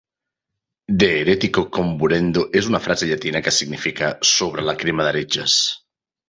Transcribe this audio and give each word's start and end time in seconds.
De 1.01 1.09
heretico 1.17 1.63
comburendo 1.77 2.45
és 2.61 2.69
una 2.71 2.81
frase 2.85 3.11
llatina 3.11 3.43
que 3.49 3.53
significa 3.59 4.11
"Sobre 4.31 4.67
la 4.71 4.77
crema 4.83 5.07
d'heretges". 5.11 5.61